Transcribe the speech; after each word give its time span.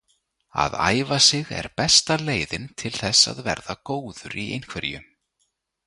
Að 0.61 0.77
æfa 0.93 1.19
sig 1.25 1.51
er 1.59 1.67
besta 1.81 2.17
leiðin 2.29 2.65
til 2.83 2.93
þess 3.01 3.31
að 3.33 3.45
verða 3.49 3.79
góður 3.91 4.41
í 4.47 4.51
einhverju. 4.57 5.05